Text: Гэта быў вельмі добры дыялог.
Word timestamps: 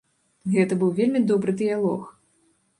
Гэта 0.53 0.77
быў 0.79 0.91
вельмі 1.01 1.23
добры 1.35 1.57
дыялог. 1.63 2.11